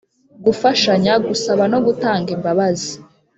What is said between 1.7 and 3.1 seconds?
no gutanga imbabazi;